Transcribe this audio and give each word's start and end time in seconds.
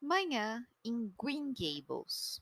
Manhã 0.00 0.64
em 0.84 1.12
Green 1.18 1.54
Gables. 1.54 2.40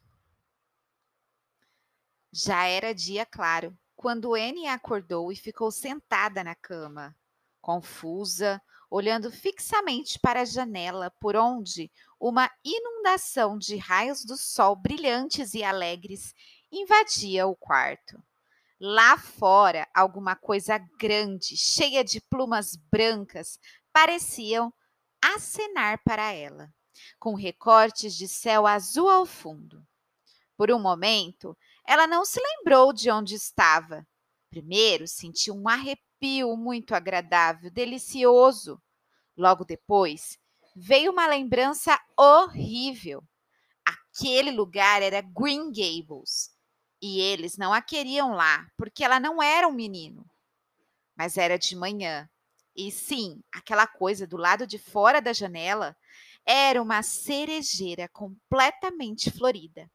Já 2.33 2.65
era 2.65 2.93
dia 2.93 3.25
claro 3.25 3.79
quando 3.95 4.35
Anne 4.35 4.67
acordou 4.67 5.31
e 5.31 5.37
ficou 5.37 5.71
sentada 5.71 6.43
na 6.43 6.57
cama, 6.57 7.17
confusa, 7.61 8.61
olhando 8.91 9.31
fixamente 9.31 10.19
para 10.19 10.41
a 10.41 10.45
janela 10.45 11.13
por 11.21 11.37
onde 11.37 11.91
uma 12.19 12.51
inundação 12.65 13.57
de 13.57 13.77
raios 13.77 14.25
do 14.25 14.37
sol 14.37 14.75
brilhantes 14.75 15.55
e 15.55 15.63
alegres 15.63 16.35
invadia 16.73 17.47
o 17.47 17.55
quarto. 17.55 18.21
Lá 18.81 19.17
fora, 19.17 19.89
alguma 19.95 20.35
coisa 20.35 20.77
grande, 20.99 21.57
cheia 21.57 22.03
de 22.05 22.21
plumas 22.21 22.75
brancas, 22.75 23.61
pareciam 23.93 24.75
acenar 25.23 26.03
para 26.05 26.33
ela 26.33 26.69
com 27.19 27.35
recortes 27.35 28.15
de 28.15 28.29
céu 28.29 28.67
azul 28.67 29.09
ao 29.09 29.27
fundo. 29.27 29.85
Por 30.57 30.71
um 30.71 30.81
momento, 30.81 31.57
ela 31.87 32.07
não 32.07 32.25
se 32.25 32.41
lembrou 32.41 32.93
de 32.93 33.11
onde 33.11 33.35
estava. 33.35 34.07
Primeiro, 34.51 35.07
sentiu 35.07 35.55
um 35.55 35.69
arrepio 35.69 36.57
muito 36.57 36.95
agradável, 36.95 37.71
delicioso. 37.71 38.81
Logo 39.37 39.65
depois, 39.65 40.39
veio 40.77 41.13
uma 41.13 41.27
lembrança 41.27 41.99
horrível. 42.17 43.23
Aquele 43.85 44.51
lugar 44.51 45.03
era 45.03 45.21
Green 45.21 45.73
Gables 45.73 46.55
e 47.03 47.21
eles 47.21 47.59
não 47.59 47.73
a 47.73 47.83
queriam 47.83 48.33
lá 48.33 48.67
porque 48.77 49.05
ela 49.05 49.21
não 49.21 49.43
era 49.43 49.69
um 49.69 49.73
menino. 49.73 50.25
Mas 51.17 51.37
era 51.37 51.59
de 51.59 51.77
manhã. 51.77 52.29
E 52.77 52.91
sim, 52.91 53.43
aquela 53.53 53.87
coisa 53.87 54.27
do 54.27 54.37
lado 54.37 54.67
de 54.67 54.79
fora 54.79 55.21
da 55.21 55.33
janela 55.33 55.97
era 56.47 56.83
uma 56.83 57.03
cerejeira 57.03 58.09
completamente 58.09 59.31
florida. 59.31 59.91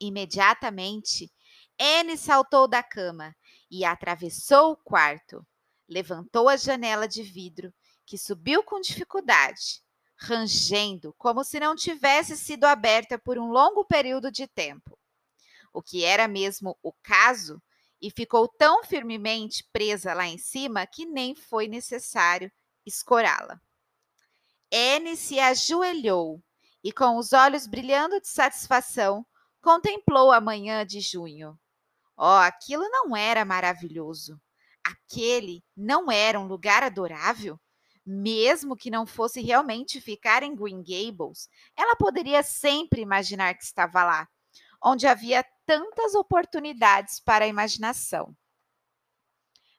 Imediatamente, 0.00 1.32
Anne 1.78 2.16
saltou 2.16 2.66
da 2.68 2.82
cama 2.82 3.34
e 3.70 3.84
atravessou 3.84 4.72
o 4.72 4.76
quarto. 4.76 5.46
Levantou 5.88 6.48
a 6.48 6.56
janela 6.56 7.06
de 7.06 7.22
vidro, 7.22 7.72
que 8.06 8.18
subiu 8.18 8.62
com 8.62 8.80
dificuldade, 8.80 9.82
rangendo 10.16 11.14
como 11.18 11.44
se 11.44 11.60
não 11.60 11.74
tivesse 11.74 12.36
sido 12.36 12.64
aberta 12.64 13.18
por 13.18 13.38
um 13.38 13.50
longo 13.50 13.84
período 13.84 14.30
de 14.30 14.46
tempo. 14.46 14.98
O 15.72 15.82
que 15.82 16.04
era 16.04 16.28
mesmo 16.28 16.78
o 16.82 16.92
caso, 17.02 17.62
e 18.00 18.10
ficou 18.10 18.46
tão 18.46 18.84
firmemente 18.84 19.66
presa 19.72 20.12
lá 20.12 20.26
em 20.26 20.38
cima 20.38 20.86
que 20.86 21.06
nem 21.06 21.34
foi 21.34 21.68
necessário 21.68 22.52
escorá-la. 22.84 23.60
Anne 24.74 25.16
se 25.16 25.38
ajoelhou 25.38 26.42
e, 26.82 26.90
com 26.90 27.16
os 27.16 27.32
olhos 27.32 27.64
brilhando 27.64 28.20
de 28.20 28.26
satisfação, 28.26 29.24
contemplou 29.62 30.32
a 30.32 30.40
manhã 30.40 30.84
de 30.84 31.00
junho. 31.00 31.56
Oh, 32.16 32.24
aquilo 32.24 32.88
não 32.88 33.16
era 33.16 33.44
maravilhoso. 33.44 34.40
Aquele 34.82 35.62
não 35.76 36.10
era 36.10 36.40
um 36.40 36.46
lugar 36.48 36.82
adorável. 36.82 37.58
Mesmo 38.04 38.76
que 38.76 38.90
não 38.90 39.06
fosse 39.06 39.40
realmente 39.40 40.00
ficar 40.00 40.42
em 40.42 40.56
Green 40.56 40.82
Gables, 40.82 41.48
ela 41.76 41.94
poderia 41.94 42.42
sempre 42.42 43.00
imaginar 43.00 43.54
que 43.54 43.62
estava 43.62 44.04
lá, 44.04 44.28
onde 44.82 45.06
havia 45.06 45.44
tantas 45.64 46.14
oportunidades 46.14 47.20
para 47.20 47.44
a 47.44 47.48
imaginação. 47.48 48.36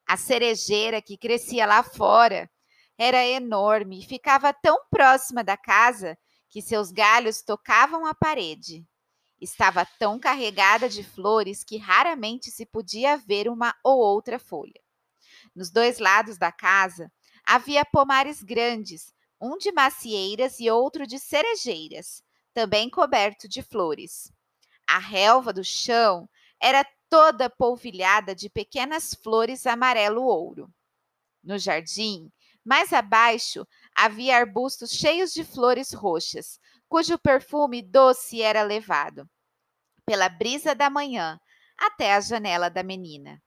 A 0.08 0.16
cerejeira 0.16 1.02
que 1.02 1.18
crescia 1.18 1.66
lá 1.66 1.84
fora 1.84 2.50
era 2.98 3.26
enorme 3.26 4.00
e 4.00 4.06
ficava 4.06 4.54
tão 4.54 4.78
próxima 4.90 5.44
da 5.44 5.58
casa 5.58 6.18
que 6.50 6.62
seus 6.62 6.92
galhos 6.92 7.42
tocavam 7.42 8.06
a 8.06 8.14
parede. 8.14 8.86
Estava 9.40 9.86
tão 10.00 10.18
carregada 10.18 10.88
de 10.88 11.04
flores 11.04 11.64
que 11.64 11.78
raramente 11.78 12.50
se 12.50 12.66
podia 12.66 13.18
ver 13.18 13.50
uma 13.50 13.76
ou 13.84 14.00
outra 14.00 14.40
folha. 14.40 14.82
Nos 15.54 15.70
dois 15.70 16.00
lados 16.00 16.38
da 16.38 16.52
casa 16.52 17.12
havia 17.46 17.84
pomares 17.86 18.42
grandes, 18.42 19.14
um 19.40 19.58
de 19.58 19.72
macieiras 19.72 20.60
e 20.60 20.72
outro 20.72 21.06
de 21.06 21.20
cerejeiras, 21.20 22.24
também 22.54 22.90
coberto 22.90 23.48
de 23.48 23.62
flores. 23.62 24.32
A 24.88 24.98
relva 24.98 25.52
do 25.52 25.64
chão 25.64 26.30
era 26.60 26.86
toda 27.10 27.50
polvilhada 27.50 28.34
de 28.34 28.50
pequenas 28.50 29.14
flores 29.14 29.68
amarelo-ouro. 29.68 30.74
No 31.44 31.60
jardim 31.60 32.32
mais 32.66 32.92
abaixo 32.92 33.66
havia 33.96 34.36
arbustos 34.36 34.92
cheios 34.92 35.32
de 35.32 35.44
flores 35.44 35.94
roxas, 35.94 36.60
cujo 36.90 37.18
perfume 37.20 37.82
doce 37.82 38.42
era 38.42 38.64
levado 38.64 39.30
pela 40.06 40.30
brisa 40.30 40.74
da 40.76 40.90
manhã 40.90 41.40
até 41.78 42.14
a 42.14 42.20
janela 42.20 42.70
da 42.70 42.84
menina. 42.84 43.42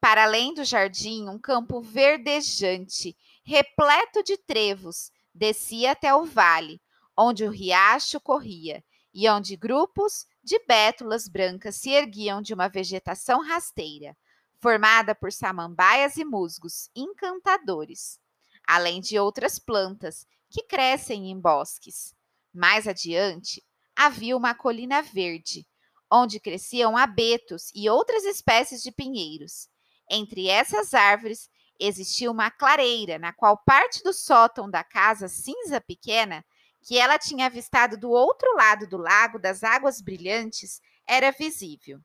Para 0.00 0.24
além 0.24 0.52
do 0.52 0.64
jardim, 0.64 1.28
um 1.28 1.38
campo 1.38 1.80
verdejante, 1.80 3.16
repleto 3.44 4.22
de 4.22 4.36
trevos, 4.36 5.10
descia 5.34 5.92
até 5.92 6.14
o 6.14 6.24
vale, 6.24 6.80
onde 7.16 7.44
o 7.44 7.50
riacho 7.50 8.20
corria 8.20 8.84
e 9.14 9.28
onde 9.28 9.56
grupos 9.56 10.26
de 10.42 10.58
bétulas 10.66 11.28
brancas 11.28 11.76
se 11.76 11.90
erguiam 11.90 12.42
de 12.42 12.52
uma 12.52 12.68
vegetação 12.68 13.40
rasteira, 13.40 14.16
formada 14.60 15.14
por 15.14 15.32
samambaias 15.32 16.16
e 16.16 16.24
musgos 16.24 16.90
encantadores 16.94 18.20
além 18.66 19.00
de 19.00 19.18
outras 19.18 19.58
plantas 19.58 20.26
que 20.50 20.64
crescem 20.64 21.30
em 21.30 21.38
bosques. 21.38 22.14
Mais 22.52 22.88
adiante, 22.88 23.62
havia 23.94 24.36
uma 24.36 24.54
colina 24.54 25.02
verde, 25.02 25.66
onde 26.10 26.40
cresciam 26.40 26.96
abetos 26.96 27.70
e 27.74 27.88
outras 27.88 28.24
espécies 28.24 28.82
de 28.82 28.90
pinheiros. 28.92 29.68
Entre 30.10 30.48
essas 30.48 30.94
árvores 30.94 31.48
existia 31.78 32.30
uma 32.30 32.50
clareira, 32.50 33.18
na 33.18 33.32
qual 33.32 33.58
parte 33.58 34.02
do 34.02 34.12
sótão 34.12 34.70
da 34.70 34.82
casa 34.82 35.28
cinza 35.28 35.80
pequena, 35.80 36.44
que 36.82 36.98
ela 36.98 37.18
tinha 37.18 37.46
avistado 37.46 37.98
do 37.98 38.10
outro 38.10 38.54
lado 38.54 38.86
do 38.86 38.96
lago 38.96 39.38
das 39.38 39.64
águas 39.64 40.00
brilhantes, 40.00 40.80
era 41.06 41.32
visível. 41.32 42.00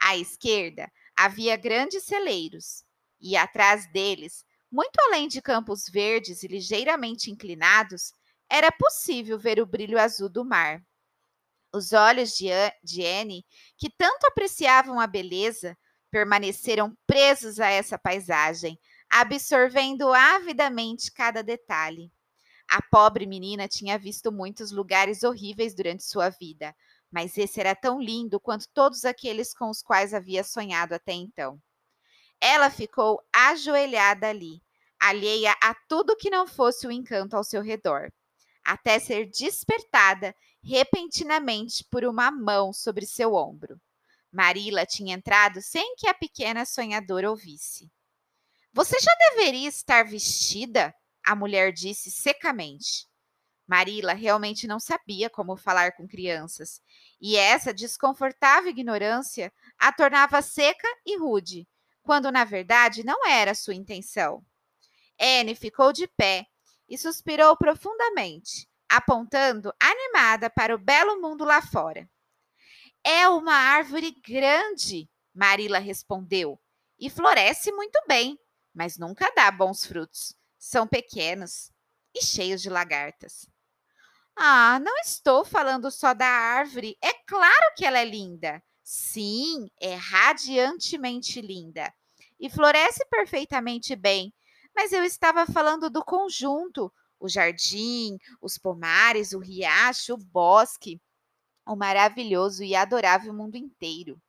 À 0.00 0.16
esquerda 0.16 0.90
havia 1.16 1.56
grandes 1.56 2.04
celeiros, 2.04 2.84
e 3.20 3.36
atrás 3.36 3.90
deles 3.92 4.44
muito 4.70 4.96
além 5.06 5.28
de 5.28 5.40
campos 5.40 5.88
verdes 5.88 6.42
e 6.42 6.48
ligeiramente 6.48 7.30
inclinados, 7.30 8.12
era 8.48 8.70
possível 8.72 9.38
ver 9.38 9.60
o 9.60 9.66
brilho 9.66 9.98
azul 9.98 10.28
do 10.28 10.44
mar. 10.44 10.82
Os 11.72 11.92
olhos 11.92 12.32
de, 12.36 12.48
de 12.82 13.04
Anne, 13.04 13.44
que 13.76 13.90
tanto 13.90 14.26
apreciavam 14.26 15.00
a 15.00 15.06
beleza, 15.06 15.76
permaneceram 16.10 16.96
presos 17.06 17.60
a 17.60 17.68
essa 17.68 17.98
paisagem, 17.98 18.78
absorvendo 19.10 20.12
avidamente 20.12 21.12
cada 21.12 21.42
detalhe. 21.42 22.10
A 22.68 22.80
pobre 22.90 23.26
menina 23.26 23.68
tinha 23.68 23.98
visto 23.98 24.32
muitos 24.32 24.70
lugares 24.70 25.22
horríveis 25.22 25.74
durante 25.74 26.04
sua 26.04 26.30
vida, 26.30 26.74
mas 27.10 27.36
esse 27.38 27.60
era 27.60 27.74
tão 27.74 28.00
lindo 28.00 28.40
quanto 28.40 28.68
todos 28.74 29.04
aqueles 29.04 29.54
com 29.54 29.70
os 29.70 29.82
quais 29.82 30.12
havia 30.12 30.42
sonhado 30.42 30.94
até 30.94 31.12
então. 31.12 31.60
Ela 32.40 32.70
ficou 32.70 33.22
ajoelhada 33.32 34.28
ali, 34.28 34.62
alheia 35.00 35.54
a 35.62 35.74
tudo 35.88 36.16
que 36.16 36.30
não 36.30 36.46
fosse 36.46 36.86
o 36.86 36.92
encanto 36.92 37.36
ao 37.36 37.44
seu 37.44 37.62
redor, 37.62 38.12
até 38.64 38.98
ser 38.98 39.26
despertada 39.30 40.34
repentinamente 40.62 41.84
por 41.90 42.04
uma 42.04 42.30
mão 42.30 42.72
sobre 42.72 43.06
seu 43.06 43.34
ombro. 43.34 43.80
Marila 44.32 44.84
tinha 44.84 45.14
entrado 45.14 45.62
sem 45.62 45.94
que 45.96 46.08
a 46.08 46.14
pequena 46.14 46.64
sonhadora 46.64 47.30
ouvisse. 47.30 47.90
Você 48.72 48.98
já 49.00 49.12
deveria 49.30 49.68
estar 49.68 50.04
vestida, 50.04 50.94
a 51.24 51.34
mulher 51.34 51.72
disse 51.72 52.10
secamente. 52.10 53.08
Marila 53.66 54.12
realmente 54.12 54.66
não 54.66 54.78
sabia 54.78 55.30
como 55.30 55.56
falar 55.56 55.92
com 55.92 56.06
crianças, 56.06 56.80
e 57.20 57.36
essa 57.36 57.72
desconfortável 57.72 58.70
ignorância 58.70 59.52
a 59.78 59.92
tornava 59.92 60.42
seca 60.42 60.86
e 61.04 61.16
rude, 61.18 61.66
quando 62.06 62.30
na 62.30 62.44
verdade 62.44 63.04
não 63.04 63.26
era 63.26 63.52
sua 63.52 63.74
intenção. 63.74 64.46
Anne 65.20 65.56
ficou 65.56 65.92
de 65.92 66.06
pé 66.06 66.46
e 66.88 66.96
suspirou 66.96 67.56
profundamente, 67.56 68.68
apontando 68.88 69.74
animada 69.80 70.48
para 70.48 70.72
o 70.72 70.78
belo 70.78 71.20
mundo 71.20 71.44
lá 71.44 71.60
fora. 71.60 72.08
É 73.02 73.28
uma 73.28 73.54
árvore 73.54 74.12
grande, 74.24 75.10
Marila 75.34 75.78
respondeu, 75.78 76.60
e 76.98 77.10
floresce 77.10 77.72
muito 77.72 78.00
bem, 78.06 78.38
mas 78.72 78.96
nunca 78.96 79.30
dá 79.34 79.50
bons 79.50 79.84
frutos. 79.84 80.32
São 80.56 80.86
pequenos 80.86 81.72
e 82.14 82.24
cheios 82.24 82.62
de 82.62 82.70
lagartas. 82.70 83.48
Ah, 84.36 84.78
não 84.78 84.96
estou 84.98 85.44
falando 85.44 85.90
só 85.90 86.14
da 86.14 86.26
árvore. 86.26 86.96
É 87.02 87.12
claro 87.26 87.74
que 87.76 87.84
ela 87.84 87.98
é 87.98 88.04
linda. 88.04 88.62
Sim, 88.88 89.68
é 89.80 89.94
radiantemente 89.96 91.40
linda. 91.40 91.92
E 92.38 92.48
floresce 92.48 93.04
perfeitamente 93.10 93.96
bem. 93.96 94.32
Mas 94.74 94.92
eu 94.92 95.02
estava 95.04 95.44
falando 95.46 95.90
do 95.90 96.04
conjunto, 96.04 96.92
O 97.18 97.28
jardim, 97.28 98.18
os 98.40 98.56
pomares, 98.58 99.32
o 99.32 99.38
riacho, 99.40 100.14
o 100.14 100.18
bosque, 100.18 101.00
o 101.66 101.76
maravilhoso 101.76 102.64
e 102.64 102.74
adorável 102.76 103.34
mundo 103.34 103.56
inteiro. 103.56 104.20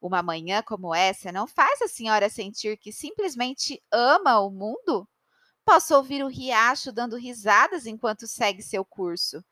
Uma 0.00 0.22
manhã 0.22 0.62
como 0.62 0.94
essa 0.94 1.32
não 1.32 1.46
faz 1.46 1.82
a 1.82 1.88
senhora 1.88 2.30
sentir 2.30 2.78
que 2.78 2.92
simplesmente 2.92 3.82
ama 3.92 4.40
o 4.40 4.50
mundo? 4.50 5.08
Posso 5.64 5.96
ouvir 5.96 6.24
o 6.24 6.28
riacho 6.28 6.92
dando 6.92 7.16
risadas 7.16 7.86
enquanto 7.86 8.26
segue 8.26 8.62
seu 8.62 8.84
curso. 8.84 9.44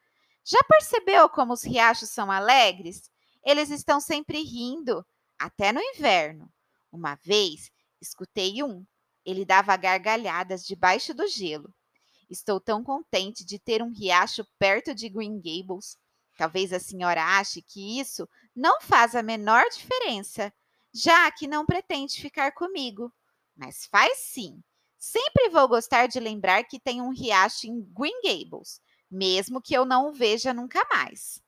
Já 0.44 0.61
percebeu 0.69 1.29
como 1.31 1.52
os 1.55 1.64
riachos 1.64 2.11
são 2.11 2.31
alegres? 2.31 3.11
Eles 3.46 3.70
estão 3.70 4.00
sempre 4.00 4.43
rindo, 4.43 5.06
até 5.38 5.72
no 5.72 5.81
inverno. 5.81 6.52
Uma 6.90 7.14
vez 7.14 7.70
escutei 8.00 8.60
um. 8.60 8.84
Ele 9.25 9.44
dava 9.44 9.76
gargalhadas 9.76 10.66
debaixo 10.66 11.14
do 11.14 11.28
gelo. 11.28 11.72
Estou 12.28 12.60
tão 12.60 12.82
contente 12.82 13.44
de 13.44 13.58
ter 13.58 13.82
um 13.82 13.93
riacho 13.93 14.44
perto 14.58 14.93
de 14.93 15.08
Green 15.08 15.37
Gables. 15.37 15.96
Talvez 16.37 16.72
a 16.72 16.81
senhora 16.81 17.22
ache 17.38 17.62
que 17.62 18.00
isso 18.00 18.28
não 18.54 18.81
faz 18.81 19.14
a 19.14 19.22
menor 19.22 19.64
diferença, 19.70 20.52
já 20.92 21.31
que 21.31 21.46
não 21.46 21.64
pretende 21.64 22.20
ficar 22.20 22.50
comigo. 22.50 23.12
Mas 23.56 23.87
faz 23.87 24.19
sim. 24.19 24.60
Sempre 24.99 25.50
vou 25.50 25.69
gostar 25.69 26.08
de 26.08 26.19
lembrar 26.19 26.64
que 26.64 26.81
tem 26.81 27.00
um 27.00 27.10
riacho 27.10 27.69
em 27.69 27.81
Green 27.81 28.20
Gables 28.22 28.81
mesmo 29.10 29.62
que 29.62 29.75
eu 29.75 29.84
não 29.84 30.08
o 30.08 30.12
veja 30.12 30.52
nunca 30.52 30.84
mais. 30.90 31.42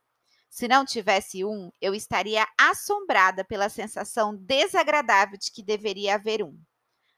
Se 0.51 0.67
não 0.67 0.85
tivesse 0.85 1.45
um, 1.45 1.71
eu 1.81 1.95
estaria 1.95 2.47
assombrada 2.59 3.45
pela 3.45 3.69
sensação 3.69 4.35
desagradável 4.35 5.39
de 5.39 5.51
que 5.51 5.63
deveria 5.63 6.15
haver 6.15 6.43
um. 6.43 6.59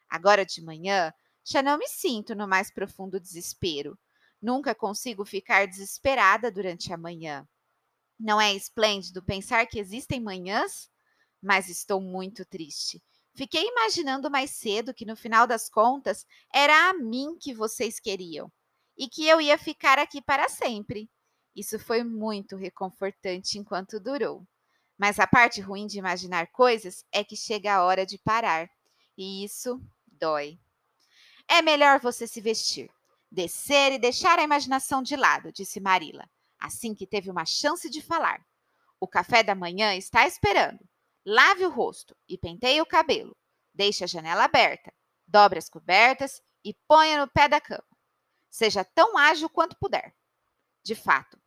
Agora 0.08 0.44
de 0.44 0.62
manhã, 0.62 1.12
já 1.44 1.62
não 1.62 1.78
me 1.78 1.88
sinto 1.88 2.34
no 2.34 2.46
mais 2.46 2.72
profundo 2.72 3.20
desespero. 3.20 3.98
Nunca 4.42 4.74
consigo 4.74 5.24
ficar 5.24 5.66
desesperada 5.66 6.50
durante 6.50 6.92
a 6.92 6.96
manhã. 6.96 7.46
Não 8.18 8.40
é 8.40 8.54
esplêndido 8.54 9.22
pensar 9.22 9.66
que 9.66 9.78
existem 9.78 10.20
manhãs? 10.20 10.90
Mas 11.42 11.68
estou 11.68 12.00
muito 12.00 12.44
triste. 12.44 13.02
Fiquei 13.34 13.66
imaginando 13.66 14.30
mais 14.30 14.50
cedo 14.50 14.92
que, 14.92 15.06
no 15.06 15.16
final 15.16 15.46
das 15.46 15.70
contas, 15.70 16.26
era 16.52 16.90
a 16.90 16.94
mim 16.94 17.36
que 17.40 17.54
vocês 17.54 17.98
queriam 17.98 18.52
e 18.98 19.08
que 19.08 19.26
eu 19.26 19.40
ia 19.40 19.56
ficar 19.56 19.98
aqui 19.98 20.20
para 20.20 20.48
sempre. 20.48 21.08
Isso 21.54 21.78
foi 21.78 22.04
muito 22.04 22.56
reconfortante 22.56 23.58
enquanto 23.58 24.00
durou. 24.00 24.46
Mas 24.96 25.18
a 25.18 25.26
parte 25.26 25.60
ruim 25.60 25.86
de 25.86 25.98
imaginar 25.98 26.48
coisas 26.48 27.04
é 27.10 27.24
que 27.24 27.36
chega 27.36 27.74
a 27.74 27.84
hora 27.84 28.04
de 28.04 28.18
parar, 28.18 28.70
e 29.16 29.44
isso 29.44 29.80
dói. 30.06 30.58
É 31.48 31.62
melhor 31.62 32.00
você 32.00 32.26
se 32.26 32.40
vestir, 32.40 32.90
descer 33.30 33.92
e 33.92 33.98
deixar 33.98 34.38
a 34.38 34.42
imaginação 34.42 35.02
de 35.02 35.16
lado, 35.16 35.52
disse 35.52 35.80
Marila, 35.80 36.28
assim 36.58 36.94
que 36.94 37.06
teve 37.06 37.30
uma 37.30 37.44
chance 37.44 37.88
de 37.88 38.02
falar. 38.02 38.44
O 39.00 39.08
café 39.08 39.42
da 39.42 39.54
manhã 39.54 39.94
está 39.94 40.26
esperando. 40.26 40.86
Lave 41.24 41.64
o 41.64 41.70
rosto 41.70 42.14
e 42.28 42.36
penteie 42.36 42.80
o 42.80 42.86
cabelo. 42.86 43.36
Deixe 43.72 44.04
a 44.04 44.06
janela 44.06 44.44
aberta, 44.44 44.92
dobre 45.26 45.58
as 45.58 45.68
cobertas 45.68 46.42
e 46.62 46.74
ponha 46.86 47.18
no 47.18 47.30
pé 47.30 47.48
da 47.48 47.60
cama. 47.60 47.84
Seja 48.50 48.84
tão 48.84 49.16
ágil 49.16 49.48
quanto 49.48 49.76
puder. 49.76 50.14
De 50.82 50.94
fato, 50.94 51.39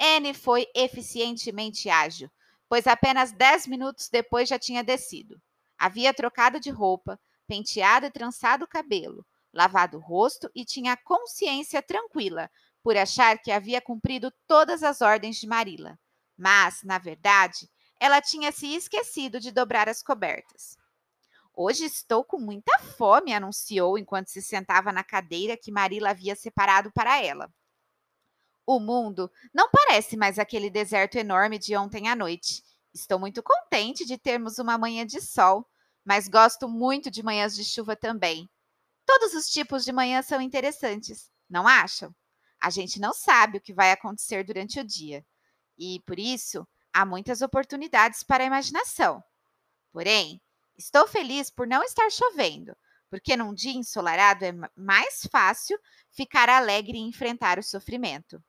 Anne 0.00 0.32
foi 0.32 0.66
eficientemente 0.74 1.90
ágil, 1.90 2.30
pois 2.68 2.86
apenas 2.86 3.32
dez 3.32 3.66
minutos 3.66 4.08
depois 4.08 4.48
já 4.48 4.58
tinha 4.58 4.82
descido. 4.82 5.40
Havia 5.78 6.14
trocado 6.14 6.58
de 6.58 6.70
roupa, 6.70 7.20
penteado 7.46 8.06
e 8.06 8.10
trançado 8.10 8.64
o 8.64 8.68
cabelo, 8.68 9.26
lavado 9.52 9.98
o 9.98 10.00
rosto 10.00 10.50
e 10.54 10.64
tinha 10.64 10.94
a 10.94 10.96
consciência 10.96 11.82
tranquila 11.82 12.50
por 12.82 12.96
achar 12.96 13.38
que 13.38 13.52
havia 13.52 13.80
cumprido 13.80 14.32
todas 14.46 14.82
as 14.82 15.02
ordens 15.02 15.36
de 15.36 15.46
Marila. 15.46 15.98
Mas, 16.36 16.82
na 16.82 16.96
verdade, 16.96 17.68
ela 18.00 18.22
tinha 18.22 18.50
se 18.52 18.74
esquecido 18.74 19.38
de 19.38 19.52
dobrar 19.52 19.86
as 19.86 20.02
cobertas. 20.02 20.78
Hoje 21.52 21.84
estou 21.84 22.24
com 22.24 22.38
muita 22.38 22.78
fome, 22.96 23.34
anunciou 23.34 23.98
enquanto 23.98 24.28
se 24.28 24.40
sentava 24.40 24.92
na 24.92 25.04
cadeira 25.04 25.58
que 25.58 25.70
Marila 25.70 26.10
havia 26.10 26.34
separado 26.34 26.90
para 26.90 27.22
ela. 27.22 27.52
O 28.66 28.78
mundo 28.78 29.30
não 29.52 29.68
parece 29.70 30.16
mais 30.16 30.38
aquele 30.38 30.70
deserto 30.70 31.16
enorme 31.16 31.58
de 31.58 31.76
ontem 31.76 32.08
à 32.08 32.16
noite. 32.16 32.62
Estou 32.94 33.18
muito 33.18 33.42
contente 33.42 34.04
de 34.04 34.18
termos 34.18 34.58
uma 34.58 34.78
manhã 34.78 35.06
de 35.06 35.20
sol, 35.20 35.66
mas 36.04 36.28
gosto 36.28 36.68
muito 36.68 37.10
de 37.10 37.22
manhãs 37.22 37.54
de 37.54 37.64
chuva 37.64 37.96
também. 37.96 38.48
Todos 39.06 39.34
os 39.34 39.48
tipos 39.48 39.84
de 39.84 39.92
manhã 39.92 40.22
são 40.22 40.40
interessantes, 40.40 41.30
não 41.48 41.66
acham? 41.66 42.14
A 42.60 42.70
gente 42.70 43.00
não 43.00 43.12
sabe 43.12 43.58
o 43.58 43.60
que 43.60 43.74
vai 43.74 43.90
acontecer 43.92 44.44
durante 44.44 44.78
o 44.78 44.84
dia, 44.84 45.24
e 45.78 46.00
por 46.06 46.18
isso 46.18 46.66
há 46.92 47.06
muitas 47.06 47.42
oportunidades 47.42 48.22
para 48.22 48.44
a 48.44 48.46
imaginação. 48.46 49.22
Porém, 49.92 50.40
Estou 50.80 51.06
feliz 51.06 51.50
por 51.50 51.66
não 51.66 51.82
estar 51.82 52.10
chovendo, 52.10 52.74
porque 53.10 53.36
num 53.36 53.52
dia 53.52 53.74
ensolarado 53.74 54.46
é 54.46 54.52
mais 54.74 55.28
fácil 55.30 55.78
ficar 56.10 56.48
alegre 56.48 56.96
e 56.96 57.02
enfrentar 57.02 57.58
o 57.58 57.62
sofrimento. 57.62 58.42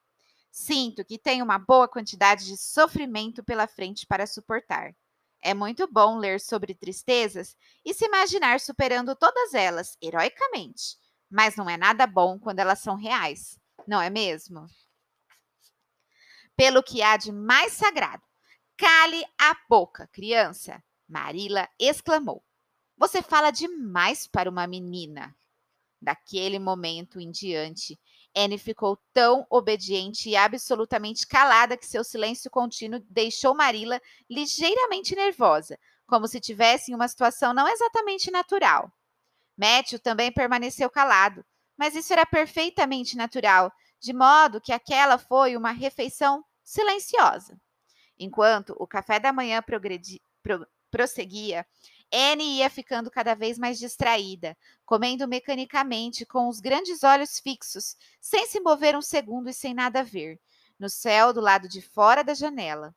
Sinto 0.52 1.06
que 1.06 1.18
tenho 1.18 1.46
uma 1.46 1.58
boa 1.58 1.88
quantidade 1.88 2.46
de 2.46 2.58
sofrimento 2.58 3.42
pela 3.42 3.68
frente 3.68 4.06
para 4.06 4.28
suportar. 4.28 4.94
É 5.42 5.54
muito 5.54 5.88
bom 5.88 6.18
ler 6.18 6.40
sobre 6.40 6.76
tristezas 6.76 7.56
e 7.84 7.94
se 7.94 8.06
imaginar 8.06 8.60
superando 8.60 9.16
todas 9.16 9.54
elas 9.54 9.98
heroicamente, 10.02 10.98
mas 11.30 11.56
não 11.56 11.70
é 11.70 11.78
nada 11.78 12.06
bom 12.06 12.38
quando 12.38 12.60
elas 12.60 12.80
são 12.80 12.96
reais, 12.96 13.58
não 13.88 14.00
é 14.02 14.10
mesmo? 14.10 14.68
Pelo 16.56 16.84
que 16.84 17.02
há 17.02 17.18
de 17.18 17.32
mais 17.32 17.74
sagrado, 17.74 18.22
cale 18.78 19.26
a 19.40 19.56
boca, 19.70 20.08
criança. 20.08 20.84
Marila 21.08 21.68
exclamou. 21.80 22.44
Você 22.98 23.22
fala 23.22 23.52
demais 23.52 24.28
para 24.28 24.50
uma 24.50 24.68
menina. 24.68 25.36
Daquele 26.00 26.60
momento 26.60 27.20
em 27.20 27.32
diante, 27.32 28.00
Anne 28.36 28.58
ficou 28.58 28.98
tão 29.14 29.46
obediente 29.50 30.30
e 30.30 30.36
absolutamente 30.36 31.28
calada 31.28 31.76
que 31.78 31.86
seu 31.86 32.04
silêncio 32.04 32.50
contínuo 32.50 33.04
deixou 33.10 33.54
Marila 33.54 34.02
ligeiramente 34.30 35.16
nervosa, 35.16 35.78
como 36.08 36.28
se 36.28 36.40
tivesse 36.40 36.92
em 36.92 36.96
uma 36.96 37.08
situação 37.08 37.54
não 37.54 37.68
exatamente 37.68 38.32
natural. 38.32 38.92
Matthew 39.58 40.00
também 40.00 40.32
permaneceu 40.32 40.90
calado, 40.90 41.46
mas 41.78 41.96
isso 41.96 42.12
era 42.14 42.26
perfeitamente 42.26 43.18
natural, 43.18 43.72
de 44.00 44.14
modo 44.14 44.62
que 44.62 44.72
aquela 44.72 45.18
foi 45.18 45.56
uma 45.56 45.72
refeição 45.72 46.44
silenciosa. 46.64 47.60
Enquanto 48.18 48.76
o 48.80 48.88
café 48.88 49.20
da 49.20 49.34
manhã 49.34 49.62
progredi, 49.62 50.22
pro, 50.42 50.66
prosseguia, 50.90 51.66
Anne 52.14 52.58
ia 52.58 52.70
ficando 52.70 53.10
cada 53.10 53.34
vez 53.34 53.58
mais 53.58 53.80
distraída, 53.80 54.58
comendo 54.86 55.28
mecanicamente, 55.28 56.26
com 56.26 56.50
os 56.50 56.60
grandes 56.60 57.04
olhos 57.04 57.40
fixos, 57.40 57.96
sem 58.20 58.46
se 58.48 58.60
mover 58.60 58.96
um 58.96 59.02
segundo 59.02 59.50
e 59.50 59.54
sem 59.54 59.74
nada 59.74 60.04
ver, 60.04 60.40
no 60.78 60.90
céu 60.90 61.32
do 61.32 61.40
lado 61.40 61.70
de 61.70 61.82
fora 61.82 62.24
da 62.24 62.34
janela. 62.34 62.94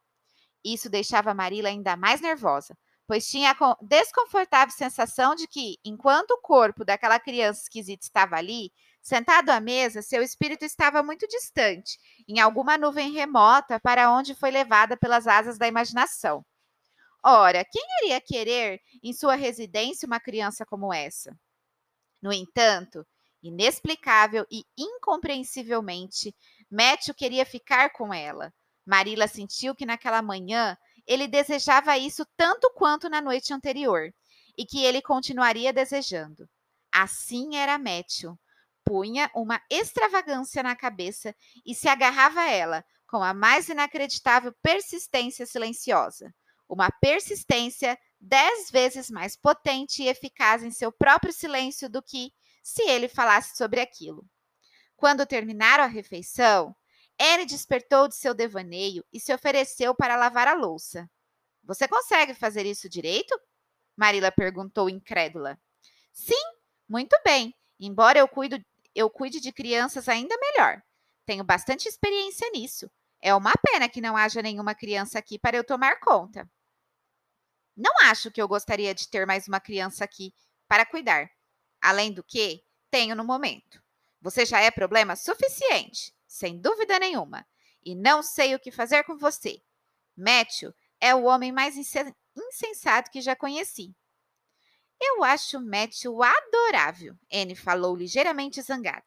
Isso 0.65 0.89
deixava 0.89 1.35
Marila 1.35 1.69
ainda 1.69 1.97
mais 1.97 2.21
nervosa, 2.21 2.77
pois 3.07 3.29
tinha 3.29 3.51
a 3.53 3.77
desconfortável 3.83 4.75
sensação 4.75 5.35
de 5.35 5.47
que, 5.47 5.77
enquanto 5.85 6.33
o 6.33 6.41
corpo 6.41 6.85
daquela 6.85 7.21
criança 7.21 7.63
esquisita 7.63 8.05
estava 8.05 8.37
ali, 8.37 8.73
sentado 9.03 9.51
à 9.51 9.61
mesa, 9.61 10.01
seu 10.01 10.23
espírito 10.23 10.65
estava 10.65 11.03
muito 11.03 11.29
distante, 11.29 11.99
em 12.27 12.41
alguma 12.41 12.79
nuvem 12.79 13.13
remota 13.13 13.79
para 13.79 14.11
onde 14.11 14.35
foi 14.35 14.51
levada 14.51 14.97
pelas 14.97 15.27
asas 15.27 15.59
da 15.59 15.69
imaginação. 15.69 16.45
Ora, 17.27 17.65
quem 17.65 17.83
iria 18.03 18.21
querer 18.21 18.83
em 19.03 19.15
sua 19.15 19.35
residência 19.35 20.05
uma 20.05 20.21
criança 20.21 20.67
como 20.67 20.93
essa? 20.93 21.35
No 22.21 22.31
entanto, 22.31 23.07
inexplicável 23.43 24.47
e 24.51 24.63
incompreensivelmente, 24.77 26.37
Matthew 26.71 27.15
queria 27.15 27.47
ficar 27.47 27.95
com 27.95 28.13
ela. 28.13 28.53
Marila 28.85 29.27
sentiu 29.27 29.75
que 29.75 29.87
naquela 29.87 30.21
manhã 30.21 30.77
ele 31.07 31.27
desejava 31.27 31.97
isso 31.97 32.27
tanto 32.37 32.71
quanto 32.75 33.09
na 33.09 33.23
noite 33.23 33.55
anterior, 33.55 34.13
e 34.57 34.67
que 34.67 34.85
ele 34.85 35.01
continuaria 35.01 35.73
desejando. 35.73 36.47
Assim 36.93 37.57
era 37.57 37.79
Matthew. 37.79 38.39
Punha 38.85 39.31
uma 39.35 39.63
extravagância 39.71 40.63
na 40.63 40.77
cabeça 40.77 41.35
e 41.65 41.75
se 41.75 41.89
agarrava 41.89 42.43
a 42.43 42.51
ela 42.51 42.85
com 43.09 43.23
a 43.23 43.33
mais 43.33 43.71
inacreditável 43.71 44.55
persistência 44.63 45.47
silenciosa 45.47 46.35
uma 46.69 46.91
persistência 46.91 47.99
dez 48.21 48.71
vezes 48.71 49.11
mais 49.11 49.37
potente 49.37 50.03
e 50.03 50.09
eficaz 50.09 50.63
em 50.63 50.71
seu 50.71 50.91
próprio 50.91 51.33
silêncio 51.33 51.89
do 51.89 52.03
que 52.03 52.33
se 52.63 52.83
ele 52.83 53.09
falasse 53.09 53.57
sobre 53.57 53.81
aquilo. 53.81 54.27
Quando 54.97 55.27
terminaram 55.27 55.85
a 55.85 55.89
refeição, 55.89 56.75
Anne 57.21 57.45
despertou 57.45 58.09
de 58.09 58.17
seu 58.17 58.35
devaneio 58.35 59.05
e 59.13 59.21
se 59.21 59.33
ofereceu 59.33 59.95
para 59.95 60.17
lavar 60.17 60.49
a 60.49 60.55
louça. 60.55 61.09
Você 61.63 61.87
consegue 61.87 62.35
fazer 62.35 62.67
isso 62.67 62.89
direito? 62.89 63.39
Marila 63.97 64.33
perguntou 64.33 64.89
incrédula. 64.89 65.59
Sim, 66.13 66.43
muito 66.89 67.17
bem. 67.25 67.55
Embora 67.79 68.19
eu 68.19 68.29
cuido, 68.29 68.59
eu 68.95 69.11
cuide 69.11 69.41
de 69.41 69.53
crianças 69.53 70.09
ainda 70.09 70.37
melhor. 70.39 70.83
Tenho 71.27 71.45
bastante 71.45 71.89
experiência 71.89 72.49
nisso. 72.51 72.91
É 73.27 73.35
uma 73.35 73.55
pena 73.57 73.89
que 73.89 74.03
não 74.03 74.19
haja 74.19 74.43
nenhuma 74.43 74.75
criança 74.75 75.19
aqui 75.19 75.39
para 75.39 75.57
eu 75.57 75.65
tomar 75.65 75.99
conta. 75.99 76.47
Não 77.75 77.91
acho 78.03 78.31
que 78.31 78.41
eu 78.41 78.47
gostaria 78.47 78.95
de 78.95 79.09
ter 79.09 79.27
mais 79.27 79.49
uma 79.49 79.59
criança 79.59 80.05
aqui 80.05 80.35
para 80.69 80.85
cuidar. 80.85 81.31
Além 81.81 82.13
do 82.13 82.23
que 82.23 82.63
tenho 82.91 83.17
no 83.17 83.25
momento. 83.25 83.83
Você 84.21 84.45
já 84.45 84.61
é 84.61 84.71
problema 84.71 85.17
suficiente, 85.17 86.15
sem 86.27 86.61
dúvida 86.61 86.99
nenhuma. 86.99 87.47
E 87.83 87.95
não 87.95 88.23
sei 88.23 88.55
o 88.55 88.61
que 88.61 88.71
fazer 88.71 89.05
com 89.05 89.17
você. 89.17 89.63
Matthew 90.15 90.75
é 91.01 91.15
o 91.15 91.25
homem 91.25 91.51
mais 91.51 91.77
insensato 91.79 93.11
que 93.11 93.23
já 93.23 93.35
conheci. 93.35 93.97
Eu 95.01 95.25
acho 95.25 95.59
Matthew 95.63 96.23
adorável, 96.23 97.17
Anne 97.33 97.57
falou 97.57 97.97
ligeiramente 97.97 98.61
zangada. 98.61 99.07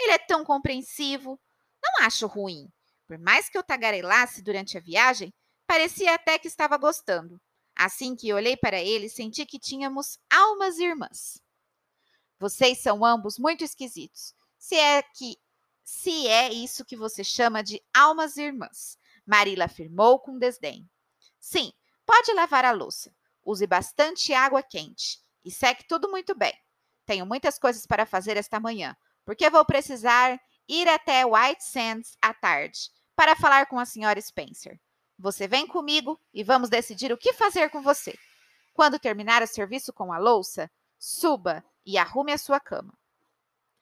Ele 0.00 0.12
é 0.12 0.18
tão 0.18 0.44
compreensivo. 0.44 1.40
Não 1.82 2.06
acho 2.06 2.28
ruim. 2.28 2.72
Por 3.08 3.18
mais 3.18 3.48
que 3.48 3.56
eu 3.56 3.62
tagarelasse 3.62 4.42
durante 4.42 4.76
a 4.76 4.80
viagem, 4.82 5.32
parecia 5.66 6.14
até 6.14 6.38
que 6.38 6.46
estava 6.46 6.76
gostando. 6.76 7.40
Assim 7.74 8.14
que 8.14 8.34
olhei 8.34 8.54
para 8.54 8.82
ele, 8.82 9.08
senti 9.08 9.46
que 9.46 9.58
tínhamos 9.58 10.18
almas 10.30 10.78
irmãs. 10.78 11.40
Vocês 12.38 12.82
são 12.82 13.02
ambos 13.02 13.38
muito 13.38 13.64
esquisitos. 13.64 14.34
Se 14.58 14.74
é 14.74 15.02
que 15.02 15.38
se 15.82 16.28
é 16.28 16.52
isso 16.52 16.84
que 16.84 16.98
você 16.98 17.24
chama 17.24 17.62
de 17.62 17.82
almas 17.96 18.36
irmãs, 18.36 18.98
Marila 19.24 19.64
afirmou 19.64 20.18
com 20.20 20.38
desdém. 20.38 20.86
Sim, 21.40 21.72
pode 22.04 22.30
lavar 22.34 22.66
a 22.66 22.72
louça. 22.72 23.10
Use 23.42 23.66
bastante 23.66 24.34
água 24.34 24.62
quente 24.62 25.18
e 25.42 25.50
seque 25.50 25.88
tudo 25.88 26.10
muito 26.10 26.34
bem. 26.34 26.52
Tenho 27.06 27.24
muitas 27.24 27.58
coisas 27.58 27.86
para 27.86 28.04
fazer 28.04 28.36
esta 28.36 28.60
manhã, 28.60 28.94
porque 29.24 29.48
vou 29.48 29.64
precisar 29.64 30.38
ir 30.68 30.86
até 30.88 31.24
White 31.24 31.64
Sands 31.64 32.18
à 32.20 32.34
tarde 32.34 32.90
para 33.18 33.34
falar 33.34 33.66
com 33.66 33.80
a 33.80 33.84
senhora 33.84 34.20
Spencer. 34.20 34.78
Você 35.18 35.48
vem 35.48 35.66
comigo 35.66 36.20
e 36.32 36.44
vamos 36.44 36.70
decidir 36.70 37.10
o 37.10 37.18
que 37.18 37.32
fazer 37.32 37.68
com 37.68 37.82
você. 37.82 38.16
Quando 38.72 38.96
terminar 38.96 39.42
o 39.42 39.46
serviço 39.48 39.92
com 39.92 40.12
a 40.12 40.18
louça, 40.18 40.70
suba 40.96 41.64
e 41.84 41.98
arrume 41.98 42.30
a 42.30 42.38
sua 42.38 42.60
cama. 42.60 42.96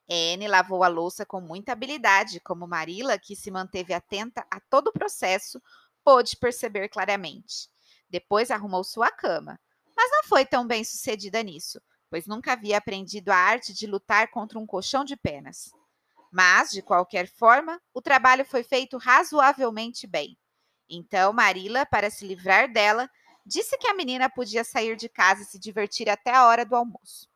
Anne 0.09 0.49
lavou 0.49 0.83
a 0.83 0.89
louça 0.89 1.27
com 1.27 1.39
muita 1.39 1.73
habilidade, 1.73 2.41
como 2.41 2.67
Marilla, 2.67 3.19
que 3.19 3.37
se 3.37 3.51
manteve 3.51 3.93
atenta 3.93 4.43
a 4.51 4.59
todo 4.59 4.89
o 4.89 4.93
processo, 4.93 5.61
pôde 6.03 6.35
perceber 6.39 6.89
claramente. 6.89 7.69
Depois 8.09 8.51
arrumou 8.51 8.83
sua 8.83 9.11
cama, 9.11 9.61
mas 9.95 10.11
não 10.13 10.25
foi 10.25 10.47
tão 10.47 10.67
bem 10.67 10.83
sucedida 10.83 11.43
nisso, 11.43 11.79
pois 12.09 12.27
nunca 12.27 12.55
havia 12.55 12.79
aprendido 12.79 13.29
a 13.29 13.37
arte 13.37 13.75
de 13.75 13.87
lutar 13.87 14.31
contra 14.31 14.59
um 14.59 14.65
colchão 14.65 15.05
de 15.05 15.15
penas. 15.15 15.76
Mas, 16.37 16.71
de 16.71 16.83
qualquer 16.83 17.27
forma, 17.27 17.81
o 17.95 18.03
trabalho 18.03 18.45
foi 18.45 18.63
feito 18.63 18.99
razoavelmente 18.99 20.07
bem. 20.07 20.37
Então, 20.87 21.33
Marilla, 21.33 21.87
para 21.87 22.11
se 22.11 22.27
livrar 22.27 22.71
dela, 22.71 23.09
disse 23.47 23.79
que 23.79 23.89
a 23.89 23.95
menina 23.95 24.29
podia 24.29 24.63
sair 24.63 24.97
de 24.97 25.09
casa 25.09 25.41
e 25.41 25.45
se 25.47 25.59
divertir 25.59 26.11
até 26.11 26.35
a 26.35 26.47
hora 26.47 26.67
do 26.67 26.77
almoço. 26.77 27.27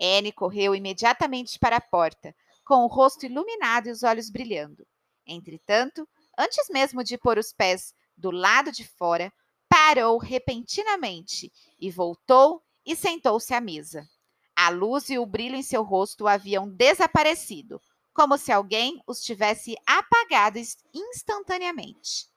Anne 0.00 0.30
correu 0.30 0.76
imediatamente 0.76 1.58
para 1.58 1.78
a 1.78 1.80
porta, 1.80 2.32
com 2.64 2.84
o 2.84 2.86
rosto 2.86 3.26
iluminado 3.26 3.88
e 3.88 3.90
os 3.90 4.04
olhos 4.04 4.30
brilhando. 4.30 4.86
Entretanto, 5.26 6.08
antes 6.38 6.68
mesmo 6.68 7.02
de 7.02 7.18
pôr 7.18 7.36
os 7.36 7.52
pés 7.52 7.92
do 8.16 8.30
lado 8.30 8.70
de 8.70 8.86
fora, 8.86 9.32
parou 9.68 10.18
repentinamente 10.18 11.52
e 11.80 11.90
voltou 11.90 12.62
e 12.86 12.94
sentou-se 12.94 13.52
à 13.52 13.60
mesa. 13.60 14.08
A 14.54 14.68
luz 14.68 15.10
e 15.10 15.18
o 15.18 15.26
brilho 15.26 15.56
em 15.56 15.64
seu 15.64 15.82
rosto 15.82 16.28
haviam 16.28 16.68
desaparecido, 16.68 17.80
como 18.12 18.36
se 18.36 18.52
alguém 18.52 19.02
os 19.06 19.20
tivesse 19.20 19.76
apagado 19.86 20.58
instantaneamente. 20.92 22.28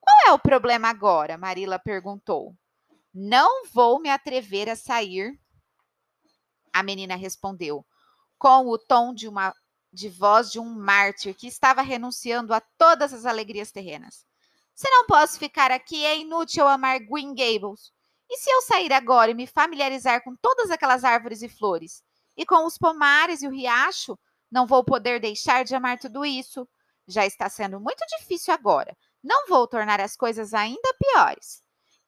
Qual 0.00 0.16
é 0.26 0.32
o 0.32 0.38
problema 0.38 0.88
agora? 0.88 1.36
Marila 1.36 1.78
perguntou. 1.78 2.54
Não 3.12 3.66
vou 3.66 4.00
me 4.00 4.08
atrever 4.08 4.68
a 4.68 4.76
sair. 4.76 5.38
A 6.72 6.82
menina 6.82 7.16
respondeu, 7.16 7.84
com 8.38 8.66
o 8.68 8.78
tom 8.78 9.12
de 9.12 9.28
uma 9.28 9.54
de 9.92 10.08
voz 10.08 10.50
de 10.52 10.60
um 10.60 10.64
mártir 10.64 11.34
que 11.34 11.48
estava 11.48 11.82
renunciando 11.82 12.54
a 12.54 12.60
todas 12.60 13.12
as 13.12 13.26
alegrias 13.26 13.72
terrenas. 13.72 14.24
Se 14.72 14.88
não 14.88 15.04
posso 15.04 15.38
ficar 15.38 15.70
aqui, 15.72 16.04
é 16.04 16.18
inútil 16.18 16.66
amar 16.66 17.00
Green 17.00 17.34
Gables. 17.34 17.92
E 18.28 18.36
se 18.38 18.48
eu 18.48 18.62
sair 18.62 18.92
agora 18.92 19.32
e 19.32 19.34
me 19.34 19.46
familiarizar 19.46 20.22
com 20.22 20.36
todas 20.36 20.70
aquelas 20.70 21.02
árvores 21.02 21.42
e 21.42 21.48
flores? 21.48 22.04
E 22.36 22.46
com 22.46 22.64
os 22.64 22.78
pomares 22.78 23.42
e 23.42 23.48
o 23.48 23.50
riacho? 23.50 24.16
Não 24.50 24.66
vou 24.66 24.84
poder 24.84 25.20
deixar 25.20 25.64
de 25.64 25.74
amar 25.74 25.98
tudo 25.98 26.24
isso. 26.24 26.68
Já 27.06 27.26
está 27.26 27.48
sendo 27.48 27.80
muito 27.80 28.04
difícil 28.18 28.52
agora. 28.52 28.96
Não 29.22 29.46
vou 29.46 29.66
tornar 29.66 30.00
as 30.00 30.16
coisas 30.16 30.54
ainda 30.54 30.94
piores. 30.98 31.62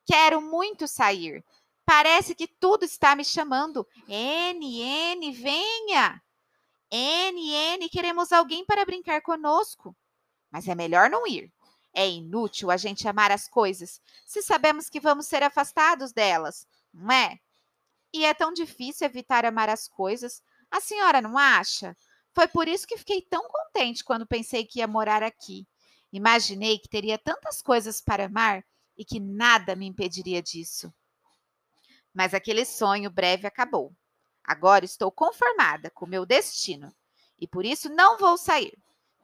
Quero 0.04 0.40
muito 0.40 0.88
sair. 0.88 1.44
Parece 1.84 2.34
que 2.34 2.46
tudo 2.46 2.84
está 2.84 3.14
me 3.14 3.24
chamando. 3.24 3.86
N, 4.08 4.80
N, 4.80 5.32
venha! 5.32 6.22
N, 6.90 7.50
N, 7.50 7.88
queremos 7.88 8.32
alguém 8.32 8.64
para 8.64 8.84
brincar 8.84 9.22
conosco. 9.22 9.96
Mas 10.50 10.68
é 10.68 10.74
melhor 10.74 11.08
não 11.08 11.26
ir. 11.26 11.50
É 11.94 12.08
inútil 12.08 12.70
a 12.70 12.76
gente 12.76 13.06
amar 13.06 13.30
as 13.30 13.46
coisas 13.48 14.00
se 14.24 14.42
sabemos 14.42 14.88
que 14.88 15.00
vamos 15.00 15.26
ser 15.26 15.42
afastados 15.42 16.12
delas, 16.12 16.66
não 16.92 17.12
é? 17.12 17.38
E 18.12 18.24
é 18.24 18.32
tão 18.32 18.52
difícil 18.52 19.06
evitar 19.06 19.44
amar 19.44 19.68
as 19.68 19.88
coisas, 19.88 20.42
a 20.70 20.80
senhora 20.80 21.20
não 21.20 21.36
acha? 21.36 21.96
Foi 22.34 22.48
por 22.48 22.66
isso 22.66 22.86
que 22.86 22.96
fiquei 22.96 23.22
tão 23.22 23.46
contente 23.48 24.02
quando 24.02 24.26
pensei 24.26 24.64
que 24.64 24.78
ia 24.78 24.86
morar 24.86 25.22
aqui. 25.22 25.66
Imaginei 26.12 26.78
que 26.78 26.88
teria 26.88 27.18
tantas 27.18 27.62
coisas 27.62 28.00
para 28.00 28.26
amar 28.26 28.64
e 28.96 29.04
que 29.04 29.20
nada 29.20 29.76
me 29.76 29.86
impediria 29.86 30.42
disso. 30.42 30.92
Mas 32.12 32.34
aquele 32.34 32.64
sonho 32.64 33.10
breve 33.10 33.46
acabou. 33.46 33.94
Agora 34.44 34.84
estou 34.84 35.10
conformada 35.10 35.90
com 35.90 36.06
meu 36.06 36.26
destino 36.26 36.94
e 37.38 37.46
por 37.46 37.64
isso 37.64 37.88
não 37.88 38.18
vou 38.18 38.36
sair. 38.36 38.76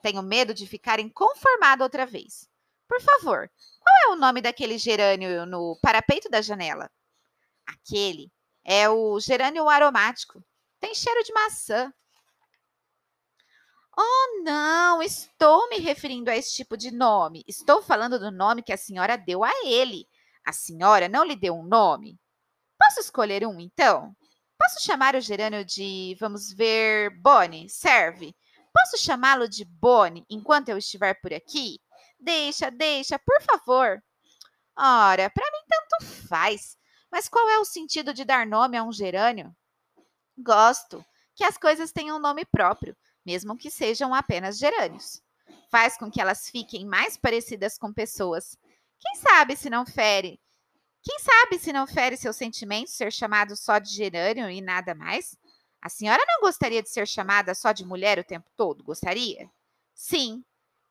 Tenho 0.03 0.23
medo 0.23 0.55
de 0.55 0.67
ficar 0.67 1.01
inconformada 1.01 1.85
outra 1.85 2.07
vez. 2.07 2.49
Por 2.87 3.01
favor, 3.03 3.51
qual 3.81 3.97
é 4.05 4.09
o 4.15 4.17
nome 4.17 4.41
daquele 4.41 4.79
gerânio 4.79 5.45
no 5.45 5.79
parapeito 5.83 6.29
da 6.31 6.41
janela? 6.41 6.91
Aquele 7.67 8.33
é 8.65 8.89
o 8.89 9.21
gerânio 9.21 9.69
aromático. 9.69 10.43
Tem 10.81 10.95
cheiro 10.95 11.23
de 11.23 11.33
maçã. 11.33 11.93
Oh, 14.01 14.43
não, 14.45 15.03
estou 15.03 15.69
me 15.69 15.79
referindo 15.79 16.31
a 16.31 16.37
esse 16.37 16.55
tipo 16.55 16.77
de 16.77 16.93
nome. 16.93 17.43
Estou 17.49 17.83
falando 17.83 18.17
do 18.17 18.31
nome 18.31 18.63
que 18.63 18.73
a 18.73 18.77
senhora 18.77 19.19
deu 19.19 19.43
a 19.43 19.51
ele. 19.65 20.07
A 20.47 20.53
senhora 20.53 21.09
não 21.09 21.25
lhe 21.25 21.35
deu 21.35 21.55
um 21.57 21.65
nome? 21.65 22.17
Posso 22.79 23.01
escolher 23.01 23.45
um, 23.45 23.59
então? 23.59 24.15
Posso 24.57 24.85
chamar 24.85 25.17
o 25.17 25.21
gerânio 25.21 25.65
de, 25.65 26.17
vamos 26.21 26.53
ver, 26.53 27.11
Bonnie? 27.21 27.69
Serve. 27.69 28.37
Posso 28.73 29.03
chamá-lo 29.03 29.49
de 29.49 29.65
Bonnie 29.65 30.25
enquanto 30.31 30.69
eu 30.69 30.79
estiver 30.79 31.21
por 31.21 31.35
aqui? 31.35 31.81
Deixa, 32.21 32.71
deixa, 32.71 33.19
por 33.19 33.43
favor. 33.43 34.01
Ora, 34.79 35.29
para 35.29 35.51
mim 35.51 35.65
tanto 35.69 36.13
faz. 36.29 36.79
Mas 37.11 37.29
qual 37.29 37.49
é 37.49 37.59
o 37.59 37.65
sentido 37.65 38.15
de 38.15 38.25
dar 38.25 38.47
nome 38.47 38.77
a 38.77 38.85
um 38.85 38.93
gerânio? 38.93 39.53
Gosto 40.37 41.05
que 41.35 41.43
as 41.43 41.59
coisas 41.59 41.91
tenham 41.91 42.21
nome 42.21 42.45
próprio, 42.45 42.97
mesmo 43.29 43.59
que 43.59 43.71
sejam 43.71 44.15
apenas 44.15 44.57
gerânios. 44.57 45.23
Faz 45.71 45.99
com 45.99 46.11
que 46.11 46.19
elas 46.19 46.49
fiquem 46.49 46.87
mais 46.87 47.19
parecidas 47.19 47.77
com 47.77 47.93
pessoas. 47.93 48.57
Quem 48.99 49.17
sabe 49.17 49.55
se 49.55 49.69
não 49.69 49.85
fere? 49.85 50.41
Quem 51.03 51.19
sabe 51.19 51.59
se 51.59 51.71
não 51.71 51.87
fere 51.87 52.17
seus 52.17 52.37
sentimentos 52.37 52.95
ser 52.95 53.13
chamado 53.13 53.55
só 53.55 53.79
de 53.79 53.91
gerânio 53.91 54.49
e 54.49 54.63
nada 54.63 54.95
mais? 54.95 55.37
A 55.83 55.91
senhora 55.91 56.25
não 56.27 56.41
gostaria 56.41 56.83
de 56.83 56.89
ser 56.89 57.07
chamada 57.07 57.55
só 57.55 57.71
de 57.71 57.85
mulher 57.85 58.19
o 58.19 58.25
tempo 58.25 58.51
todo, 58.57 58.83
gostaria? 58.83 59.51
Sim, 59.95 60.43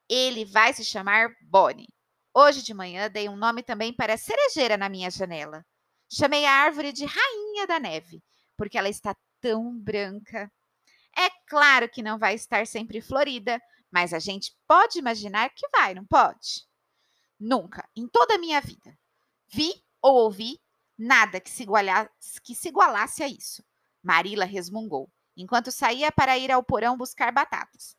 ele 0.07 0.45
vai 0.45 0.73
se 0.73 0.85
chamar 0.85 1.35
Bonnie. 1.41 1.89
Hoje 2.35 2.61
de 2.61 2.71
manhã 2.71 3.09
dei 3.09 3.27
um 3.27 3.35
nome 3.35 3.63
também 3.63 3.91
para 3.91 4.13
a 4.13 4.17
cerejeira 4.17 4.77
na 4.77 4.87
minha 4.89 5.09
janela. 5.09 5.65
Chamei 6.07 6.45
a 6.45 6.51
árvore 6.51 6.93
de 6.93 7.03
Rainha 7.03 7.65
da 7.65 7.79
Neve, 7.79 8.21
porque 8.55 8.77
ela 8.77 8.89
está 8.89 9.15
tão 9.41 9.75
branca. 9.75 10.51
É 11.17 11.31
claro 11.47 11.89
que 11.89 12.03
não 12.03 12.19
vai 12.19 12.35
estar 12.35 12.67
sempre 12.67 13.01
florida, 13.01 13.59
mas 13.91 14.13
a 14.13 14.19
gente 14.19 14.55
pode 14.67 14.99
imaginar 14.99 15.49
que 15.49 15.67
vai, 15.69 15.95
não 15.95 16.05
pode? 16.05 16.67
Nunca, 17.39 17.89
em 17.95 18.07
toda 18.07 18.35
a 18.35 18.37
minha 18.37 18.61
vida, 18.61 18.95
vi 19.47 19.83
ou 20.01 20.15
ouvi 20.15 20.61
nada 20.97 21.39
que 21.39 21.49
se 21.49 21.63
igualasse, 21.63 22.11
que 22.43 22.53
se 22.53 22.67
igualasse 22.67 23.23
a 23.23 23.27
isso. 23.27 23.63
Marila 24.03 24.45
resmungou, 24.45 25.11
enquanto 25.35 25.71
saía 25.71 26.11
para 26.11 26.37
ir 26.37 26.51
ao 26.51 26.63
porão 26.63 26.95
buscar 26.95 27.31
batatas. 27.31 27.95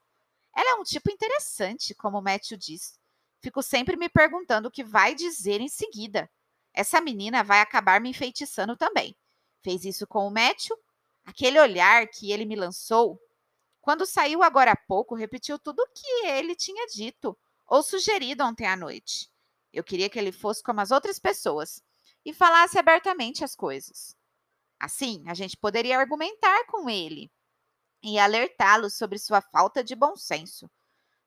Ela 0.55 0.73
é 0.73 0.75
um 0.75 0.85
tipo 0.85 1.11
interessante, 1.11 1.95
como 1.95 2.23
Matthew 2.23 2.59
diz. 2.59 2.99
Fico 3.41 3.63
sempre 3.63 3.97
me 3.97 4.09
perguntando 4.09 4.69
o 4.69 4.71
que 4.71 4.83
vai 4.83 5.15
dizer 5.15 5.61
em 5.61 5.69
seguida. 5.69 6.31
Essa 6.73 7.01
menina 7.01 7.43
vai 7.43 7.61
acabar 7.61 8.01
me 8.01 8.11
enfeitiçando 8.11 8.77
também. 8.77 9.17
Fez 9.63 9.85
isso 9.85 10.07
com 10.07 10.27
o 10.27 10.31
Matthew? 10.31 10.77
Aquele 11.29 11.61
olhar 11.61 12.07
que 12.09 12.33
ele 12.33 12.47
me 12.47 12.57
lançou 12.57 13.21
Quando 13.83 14.07
saiu 14.07 14.43
agora 14.43 14.73
há 14.73 14.77
pouco, 14.77 15.15
repetiu 15.15 15.59
tudo 15.59 15.81
o 15.81 15.89
que 15.89 16.27
ele 16.27 16.57
tinha 16.57 16.87
dito 16.87 17.39
ou 17.67 17.83
sugerido 17.83 18.43
ontem 18.43 18.67
à 18.67 18.75
noite. 18.75 19.31
Eu 19.71 19.85
queria 19.85 20.09
que 20.09 20.19
ele 20.19 20.33
fosse 20.33 20.63
como 20.63 20.81
as 20.81 20.91
outras 20.91 21.19
pessoas 21.19 21.83
e 22.25 22.33
falasse 22.33 22.79
abertamente 22.79 23.45
as 23.45 23.55
coisas. 23.55 24.17
Assim, 24.81 25.23
a 25.27 25.35
gente 25.35 25.55
poderia 25.55 25.99
argumentar 25.99 26.65
com 26.65 26.89
ele 26.89 27.31
e 28.03 28.19
alertá-lo 28.19 28.89
sobre 28.89 29.19
sua 29.19 29.43
falta 29.43 29.85
de 29.85 29.95
bom 29.95 30.17
senso. 30.17 30.71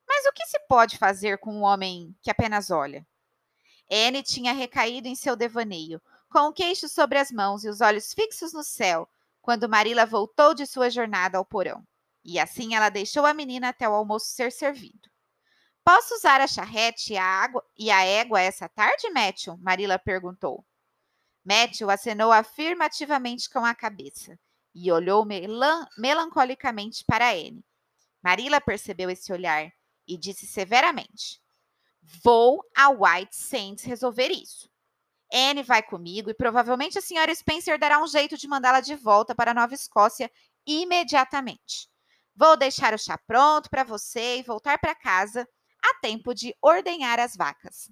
Mas 0.04 0.26
o 0.26 0.32
que 0.32 0.44
se 0.46 0.58
pode 0.66 0.98
fazer 0.98 1.38
com 1.38 1.54
um 1.54 1.62
homem 1.62 2.12
que 2.20 2.30
apenas 2.30 2.72
olha? 2.72 3.06
Anne 3.88 4.20
tinha 4.24 4.52
recaído 4.52 5.06
em 5.06 5.14
seu 5.14 5.36
devaneio, 5.36 6.02
com 6.28 6.48
o 6.48 6.52
queixo 6.52 6.88
sobre 6.88 7.18
as 7.18 7.30
mãos 7.30 7.62
e 7.62 7.68
os 7.68 7.80
olhos 7.80 8.12
fixos 8.12 8.52
no 8.52 8.64
céu, 8.64 9.08
quando 9.42 9.68
Marila 9.68 10.06
voltou 10.06 10.54
de 10.54 10.64
sua 10.64 10.88
jornada 10.88 11.36
ao 11.36 11.44
porão. 11.44 11.84
E 12.24 12.38
assim 12.38 12.74
ela 12.74 12.88
deixou 12.88 13.26
a 13.26 13.34
menina 13.34 13.68
até 13.70 13.88
o 13.88 13.92
almoço 13.92 14.26
ser 14.26 14.52
servido. 14.52 15.10
Posso 15.84 16.14
usar 16.14 16.40
a 16.40 16.46
charrete 16.46 17.14
e 17.14 17.16
a, 17.16 17.24
água, 17.24 17.64
e 17.76 17.90
a 17.90 18.04
égua 18.04 18.40
essa 18.40 18.68
tarde, 18.68 19.10
Matthew? 19.10 19.58
Marila 19.58 19.98
perguntou. 19.98 20.64
Matthew 21.44 21.90
acenou 21.90 22.30
afirmativamente 22.30 23.50
com 23.50 23.64
a 23.64 23.74
cabeça 23.74 24.38
e 24.72 24.92
olhou 24.92 25.24
melan 25.24 25.86
melancolicamente 25.98 27.04
para 27.04 27.32
Anne. 27.32 27.64
Marila 28.22 28.60
percebeu 28.60 29.10
esse 29.10 29.32
olhar 29.32 29.72
e 30.06 30.16
disse 30.16 30.46
severamente: 30.46 31.42
Vou 32.22 32.64
a 32.76 32.90
White 32.90 33.34
Sands 33.34 33.82
resolver 33.82 34.28
isso. 34.28 34.70
Anne 35.32 35.62
vai 35.62 35.82
comigo 35.82 36.30
e 36.30 36.34
provavelmente 36.34 36.98
a 36.98 37.02
senhora 37.02 37.34
Spencer 37.34 37.78
dará 37.78 38.02
um 38.02 38.06
jeito 38.06 38.36
de 38.36 38.46
mandá-la 38.46 38.80
de 38.80 38.94
volta 38.94 39.34
para 39.34 39.54
Nova 39.54 39.74
Escócia 39.74 40.30
imediatamente. 40.66 41.88
Vou 42.36 42.56
deixar 42.56 42.92
o 42.92 42.98
chá 42.98 43.18
pronto 43.18 43.70
para 43.70 43.84
você 43.84 44.38
e 44.38 44.42
voltar 44.42 44.78
para 44.78 44.94
casa 44.94 45.48
a 45.82 46.00
tempo 46.00 46.34
de 46.34 46.54
ordenhar 46.60 47.18
as 47.18 47.34
vacas. 47.34 47.90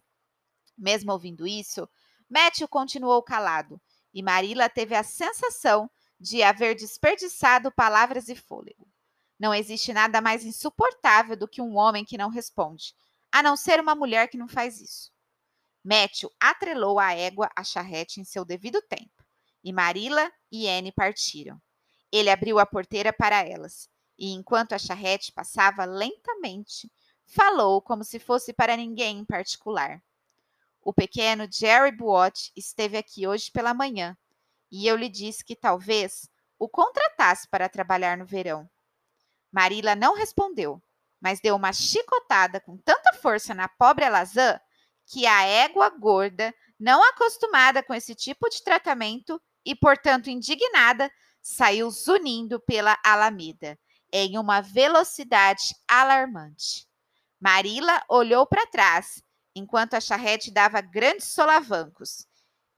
Mesmo 0.77 1.13
ouvindo 1.13 1.47
isso, 1.47 1.89
Matthew 2.29 2.69
continuou 2.69 3.23
calado 3.23 3.81
e 4.13 4.23
Marilla 4.23 4.69
teve 4.69 4.95
a 4.95 5.03
sensação 5.03 5.91
de 6.19 6.43
haver 6.43 6.75
desperdiçado 6.75 7.73
palavras 7.73 8.29
e 8.29 8.37
fôlego. 8.37 8.87
Não 9.39 9.55
existe 9.55 9.93
nada 9.93 10.21
mais 10.21 10.45
insuportável 10.45 11.37
do 11.37 11.49
que 11.49 11.63
um 11.63 11.77
homem 11.77 12.05
que 12.05 12.19
não 12.19 12.29
responde, 12.29 12.95
a 13.33 13.43
não 13.43 13.57
ser 13.57 13.81
uma 13.81 13.95
mulher 13.95 14.29
que 14.29 14.37
não 14.37 14.47
faz 14.47 14.81
isso. 14.81 15.11
Matthew 15.83 16.31
atrelou 16.39 16.99
a 16.99 17.15
égua 17.15 17.51
à 17.57 17.65
charrete 17.65 18.21
em 18.21 18.25
seu 18.25 18.45
devido 18.45 18.81
tempo, 18.83 19.25
e 19.65 19.73
Marilla 19.73 20.31
e 20.51 20.69
Anne 20.69 20.93
partiram. 20.93 21.61
Ele 22.13 22.31
abriu 22.31 22.59
a 22.59 22.67
porteira 22.67 23.13
para 23.13 23.47
elas, 23.47 23.89
e 24.19 24.33
enquanto 24.33 24.75
a 24.75 24.79
charrete 24.79 25.33
passava 25.33 25.85
lentamente, 25.85 26.91
falou 27.27 27.81
como 27.81 28.05
se 28.05 28.19
fosse 28.19 28.53
para 28.53 28.77
ninguém 28.77 29.19
em 29.19 29.25
particular. 29.25 30.03
O 30.83 30.93
pequeno 30.93 31.47
Jerry 31.51 31.93
Buot 31.93 32.53
esteve 32.57 32.97
aqui 32.97 33.27
hoje 33.27 33.51
pela 33.51 33.75
manhã 33.75 34.17
e 34.71 34.87
eu 34.87 34.97
lhe 34.97 35.09
disse 35.09 35.45
que 35.45 35.57
talvez 35.57 36.29
o 36.59 36.69
contratasse 36.69 37.49
para 37.49 37.69
trabalhar 37.69 38.17
no 38.17 38.25
verão. 38.25 38.69
Marila 39.51 39.97
não 39.97 40.15
respondeu, 40.15 40.83
mas 41.21 41.41
deu 41.41 41.57
uma 41.57 41.73
chicotada 41.73 42.61
com 42.61 42.77
tanta 42.79 43.13
força 43.15 43.53
na 43.53 43.69
pobre 43.69 44.05
Alazã 44.05 44.59
que 45.11 45.27
a 45.27 45.43
égua 45.43 45.91
gorda, 45.91 46.55
não 46.79 47.03
acostumada 47.03 47.83
com 47.83 47.93
esse 47.93 48.15
tipo 48.15 48.49
de 48.49 48.63
tratamento 48.63 49.43
e, 49.65 49.75
portanto, 49.75 50.31
indignada, 50.31 51.11
saiu 51.43 51.91
zunindo 51.91 52.61
pela 52.61 52.97
alameda 53.05 53.77
em 54.13 54.39
uma 54.39 54.61
velocidade 54.61 55.75
alarmante. 55.89 56.87
Marila 57.41 58.01
olhou 58.09 58.47
para 58.47 58.69
trás 58.69 59.21
enquanto 59.55 59.95
a 59.95 60.01
charrete 60.01 60.53
dava 60.53 60.81
grandes 60.81 61.27
solavancos 61.29 62.25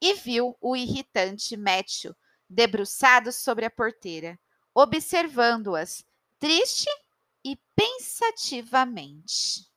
e 0.01 0.15
viu 0.15 0.57
o 0.59 0.75
irritante 0.75 1.55
Matthew 1.55 2.17
debruçado 2.49 3.31
sobre 3.31 3.67
a 3.67 3.71
porteira, 3.71 4.41
observando-as, 4.75 6.03
triste 6.39 6.89
e 7.45 7.59
pensativamente. 7.77 9.72